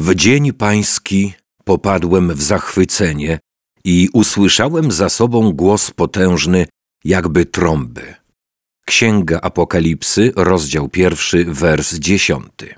W 0.00 0.14
dzień 0.14 0.52
pański 0.52 1.32
popadłem 1.64 2.34
w 2.34 2.42
zachwycenie 2.42 3.38
i 3.84 4.08
usłyszałem 4.12 4.92
za 4.92 5.08
sobą 5.08 5.52
głos 5.52 5.90
potężny, 5.90 6.66
jakby 7.04 7.46
trąby. 7.46 8.14
Księga 8.86 9.40
Apokalipsy, 9.40 10.32
rozdział 10.36 10.88
pierwszy, 10.88 11.44
wers 11.44 11.94
dziesiąty. 11.94 12.74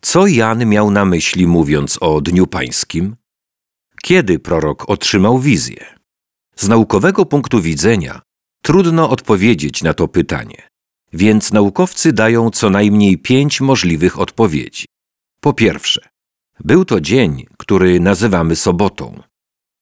Co 0.00 0.26
Jan 0.26 0.66
miał 0.66 0.90
na 0.90 1.04
myśli, 1.04 1.46
mówiąc 1.46 1.98
o 2.00 2.20
Dniu 2.20 2.46
Pańskim? 2.46 3.16
Kiedy 4.02 4.38
prorok 4.38 4.90
otrzymał 4.90 5.38
wizję? 5.38 5.84
Z 6.56 6.68
naukowego 6.68 7.26
punktu 7.26 7.60
widzenia 7.62 8.22
trudno 8.62 9.10
odpowiedzieć 9.10 9.82
na 9.82 9.94
to 9.94 10.08
pytanie, 10.08 10.68
więc 11.12 11.52
naukowcy 11.52 12.12
dają 12.12 12.50
co 12.50 12.70
najmniej 12.70 13.18
pięć 13.18 13.60
możliwych 13.60 14.18
odpowiedzi. 14.18 14.84
Po 15.40 15.52
pierwsze, 15.52 16.08
był 16.64 16.84
to 16.84 17.00
dzień, 17.00 17.46
który 17.58 18.00
nazywamy 18.00 18.56
sobotą. 18.56 19.22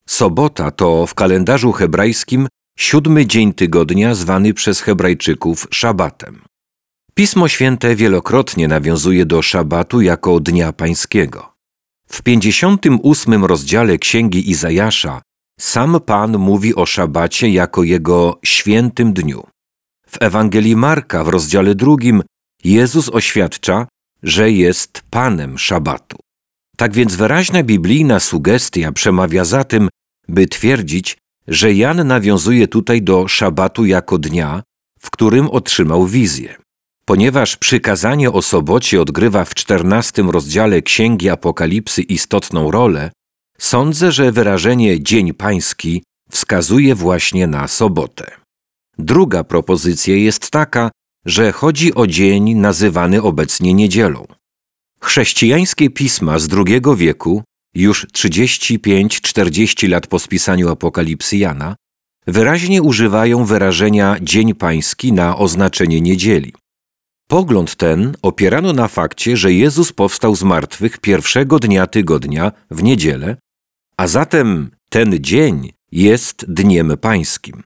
Sobota 0.09 0.71
to 0.71 1.07
w 1.07 1.15
kalendarzu 1.15 1.73
hebrajskim 1.73 2.49
siódmy 2.79 3.27
dzień 3.27 3.55
tygodnia 3.55 4.15
zwany 4.15 4.55
przez 4.55 4.81
Hebrajczyków 4.81 5.67
szabatem. 5.71 6.43
Pismo 7.15 7.49
Święte 7.49 7.97
wielokrotnie 7.97 8.69
nawiązuje 8.69 9.27
do 9.27 9.43
szabatu 9.43 10.01
jako 10.01 10.41
Dnia 10.41 10.73
Pańskiego. 10.73 11.53
W 12.09 12.23
58 12.23 13.45
rozdziale 13.45 13.99
Księgi 13.99 14.51
Izajasza 14.51 15.23
sam 15.61 16.01
Pan 16.01 16.39
mówi 16.39 16.75
o 16.75 16.87
szabacie 16.87 17.49
jako 17.49 17.83
jego 17.83 18.39
świętym 18.45 19.13
dniu. 19.13 19.47
W 20.09 20.23
Ewangelii 20.23 20.77
Marka 20.77 21.25
w 21.25 21.29
rozdziale 21.29 21.75
drugim 21.75 22.23
Jezus 22.65 23.09
oświadcza, 23.09 23.87
że 24.23 24.51
jest 24.51 25.03
Panem 25.11 25.59
szabatu. 25.59 26.26
Tak 26.77 26.95
więc 26.95 27.15
wyraźna 27.15 27.63
biblijna 27.63 28.21
sugestia 28.21 28.93
przemawia 28.93 29.45
za 29.45 29.65
tym, 29.65 29.89
by 30.29 30.47
twierdzić, 30.47 31.19
że 31.49 31.75
Jan 31.75 32.07
nawiązuje 32.07 32.69
tutaj 32.69 33.03
do 33.03 33.29
szabatu 33.29 33.85
jako 33.85 34.19
dnia, 34.19 34.63
w 35.01 35.11
którym 35.11 35.49
otrzymał 35.49 36.07
wizję. 36.07 36.57
Ponieważ 37.05 37.57
przykazanie 37.57 38.33
o 38.33 38.43
sobocie 38.43 39.01
odgrywa 39.01 39.45
w 39.45 39.55
czternastym 39.55 40.31
rozdziale 40.31 40.83
Księgi 40.83 41.29
Apokalipsy 41.29 42.03
istotną 42.03 42.71
rolę, 42.71 43.11
sądzę, 43.59 44.13
że 44.13 44.33
wyrażenie 44.33 45.03
Dzień 45.03 45.35
Pański 45.35 46.03
wskazuje 46.31 46.95
właśnie 46.95 47.47
na 47.47 47.69
sobotę. 47.69 48.31
Druga 48.99 49.45
propozycja 49.45 50.17
jest 50.17 50.51
taka, 50.51 50.91
że 51.27 51.53
chodzi 51.53 51.95
o 51.95 52.07
dzień 52.07 52.55
nazywany 52.55 53.23
obecnie 53.23 53.75
niedzielą. 53.75 54.27
Chrześcijańskie 55.07 55.91
pisma 55.91 56.39
z 56.39 56.49
II 56.53 56.81
wieku, 56.97 57.43
już 57.75 58.07
35-40 58.07 59.89
lat 59.89 60.07
po 60.07 60.19
spisaniu 60.19 60.69
Apokalipsy 60.69 61.37
Jana, 61.37 61.77
wyraźnie 62.27 62.83
używają 62.83 63.45
wyrażenia 63.45 64.17
Dzień 64.23 64.55
Pański 64.55 65.13
na 65.13 65.37
oznaczenie 65.39 66.01
niedzieli. 66.01 66.53
Pogląd 67.29 67.77
ten 67.77 68.17
opierano 68.23 68.73
na 68.73 68.89
fakcie, 68.89 69.37
że 69.37 69.53
Jezus 69.53 69.93
powstał 69.93 70.37
z 70.37 70.43
martwych 70.43 70.99
pierwszego 70.99 71.59
dnia 71.59 71.87
tygodnia 71.87 72.53
w 72.71 72.83
niedzielę, 72.83 73.37
a 73.97 74.07
zatem 74.07 74.71
ten 74.91 75.17
dzień 75.21 75.73
jest 75.93 76.45
Dniem 76.49 76.97
Pańskim. 77.01 77.63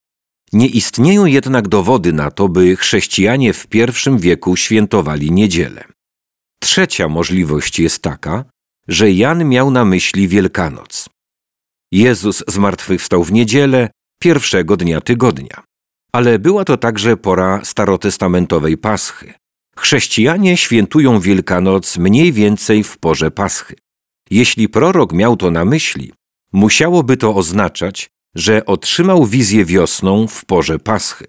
Nie 0.53 0.67
istnieją 0.67 1.27
jednak 1.27 1.69
dowody 1.69 2.13
na 2.13 2.31
to, 2.31 2.49
by 2.49 2.77
chrześcijanie 2.77 3.53
w 3.53 3.67
pierwszym 3.67 4.19
wieku 4.19 4.57
świętowali 4.57 5.33
niedzielę. 5.33 5.90
Trzecia 6.63 7.09
możliwość 7.09 7.79
jest 7.79 8.03
taka, 8.03 8.45
że 8.89 9.11
Jan 9.11 9.49
miał 9.49 9.71
na 9.71 9.85
myśli 9.85 10.29
Wielkanoc. 10.29 11.09
Jezus 11.93 12.45
zmartwychwstał 12.49 13.25
w 13.25 13.33
niedzielę, 13.33 13.91
pierwszego 14.23 14.77
dnia 14.77 15.01
tygodnia. 15.01 15.63
Ale 16.13 16.39
była 16.39 16.65
to 16.65 16.77
także 16.77 17.17
pora 17.17 17.61
starotestamentowej 17.65 18.79
Paschy. 18.79 19.35
Chrześcijanie 19.77 20.57
świętują 20.57 21.21
Wielkanoc 21.21 21.99
mniej 21.99 22.33
więcej 22.33 22.85
w 22.85 22.99
porze 22.99 23.31
Paschy. 23.31 23.75
Jeśli 24.31 24.69
prorok 24.69 25.13
miał 25.13 25.37
to 25.37 25.51
na 25.51 25.65
myśli, 25.65 26.13
musiałoby 26.53 27.17
to 27.17 27.35
oznaczać, 27.35 28.11
że 28.35 28.67
otrzymał 28.67 29.27
wizję 29.27 29.65
wiosną 29.65 30.27
w 30.27 30.45
porze 30.45 30.79
Paschy. 30.79 31.27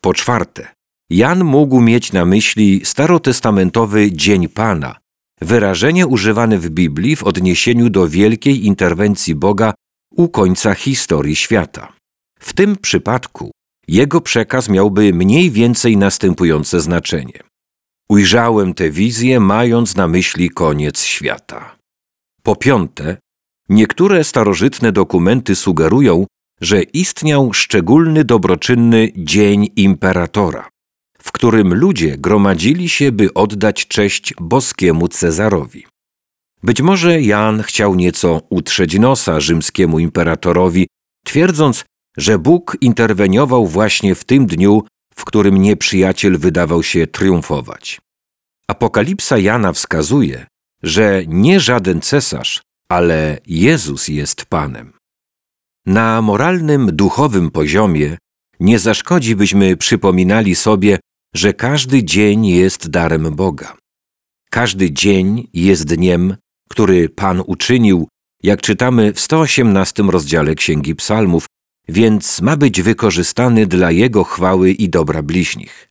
Po 0.00 0.14
czwarte, 0.14 0.68
Jan 1.12 1.44
mógł 1.44 1.80
mieć 1.80 2.12
na 2.12 2.24
myśli 2.24 2.80
starotestamentowy 2.84 4.12
Dzień 4.12 4.48
Pana, 4.48 4.96
wyrażenie 5.40 6.06
używane 6.06 6.58
w 6.58 6.70
Biblii 6.70 7.16
w 7.16 7.24
odniesieniu 7.24 7.90
do 7.90 8.08
wielkiej 8.08 8.66
interwencji 8.66 9.34
Boga 9.34 9.74
u 10.16 10.28
końca 10.28 10.74
historii 10.74 11.36
świata. 11.36 11.92
W 12.40 12.52
tym 12.52 12.76
przypadku 12.76 13.50
jego 13.88 14.20
przekaz 14.20 14.68
miałby 14.68 15.12
mniej 15.12 15.50
więcej 15.50 15.96
następujące 15.96 16.80
znaczenie. 16.80 17.40
Ujrzałem 18.08 18.74
tę 18.74 18.90
wizję, 18.90 19.40
mając 19.40 19.96
na 19.96 20.08
myśli 20.08 20.50
koniec 20.50 21.02
świata. 21.02 21.76
Po 22.42 22.56
piąte, 22.56 23.16
niektóre 23.68 24.24
starożytne 24.24 24.92
dokumenty 24.92 25.56
sugerują, 25.56 26.26
że 26.60 26.82
istniał 26.82 27.52
szczególny 27.52 28.24
dobroczynny 28.24 29.08
dzień 29.16 29.68
imperatora, 29.76 30.71
w 31.22 31.32
którym 31.32 31.74
ludzie 31.74 32.16
gromadzili 32.18 32.88
się, 32.88 33.12
by 33.12 33.34
oddać 33.34 33.86
cześć 33.86 34.34
boskiemu 34.40 35.08
Cezarowi. 35.08 35.86
Być 36.62 36.82
może 36.82 37.20
Jan 37.20 37.62
chciał 37.62 37.94
nieco 37.94 38.40
utrzeć 38.50 38.98
nosa 38.98 39.40
rzymskiemu 39.40 39.98
imperatorowi, 39.98 40.88
twierdząc, 41.24 41.84
że 42.16 42.38
Bóg 42.38 42.76
interweniował 42.80 43.66
właśnie 43.66 44.14
w 44.14 44.24
tym 44.24 44.46
dniu, 44.46 44.82
w 45.14 45.24
którym 45.24 45.56
nieprzyjaciel 45.56 46.38
wydawał 46.38 46.82
się 46.82 47.06
triumfować. 47.06 48.00
Apokalipsa 48.68 49.38
Jana 49.38 49.72
wskazuje, 49.72 50.46
że 50.82 51.22
nie 51.26 51.60
żaden 51.60 52.00
cesarz, 52.00 52.62
ale 52.88 53.38
Jezus 53.46 54.08
jest 54.08 54.44
Panem. 54.44 54.92
Na 55.86 56.22
moralnym, 56.22 56.90
duchowym 56.92 57.50
poziomie 57.50 58.18
nie 58.60 58.78
zaszkodzi, 58.78 59.36
byśmy 59.36 59.76
przypominali 59.76 60.54
sobie, 60.54 60.98
że 61.34 61.54
każdy 61.54 62.04
dzień 62.04 62.46
jest 62.46 62.88
darem 62.88 63.34
Boga. 63.34 63.76
Każdy 64.50 64.90
dzień 64.90 65.48
jest 65.52 65.84
dniem, 65.84 66.36
który 66.70 67.08
Pan 67.08 67.42
uczynił, 67.46 68.08
jak 68.42 68.60
czytamy 68.60 69.12
w 69.12 69.20
118 69.20 70.02
rozdziale 70.02 70.54
Księgi 70.54 70.94
Psalmów, 70.94 71.46
więc 71.88 72.40
ma 72.40 72.56
być 72.56 72.82
wykorzystany 72.82 73.66
dla 73.66 73.90
Jego 73.90 74.24
chwały 74.24 74.70
i 74.70 74.88
dobra 74.88 75.22
bliźnich. 75.22 75.88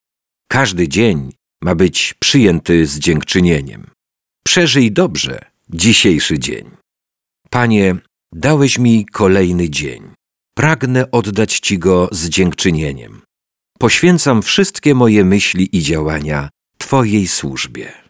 Każdy 0.48 0.88
dzień 0.88 1.32
ma 1.64 1.76
być 1.76 2.14
przyjęty 2.20 2.86
z 2.86 3.00
dziękczynieniem. 3.00 3.90
Przeżyj 4.46 4.92
dobrze 4.92 5.46
dzisiejszy 5.70 6.40
dzień. 6.40 6.70
Panie, 7.50 7.96
dałeś 8.34 8.80
mi 8.80 9.06
kolejny 9.06 9.70
dzień. 9.70 10.04
Pragnę 10.56 11.12
oddać 11.12 11.60
Ci 11.60 11.80
go 11.80 12.10
z 12.12 12.30
dziękczynieniem. 12.30 13.22
Poświęcam 13.82 14.42
wszystkie 14.42 14.96
moje 14.96 15.26
myśli 15.26 15.78
i 15.78 15.82
działania 15.82 16.50
Twojej 16.78 17.28
służbie. 17.28 18.01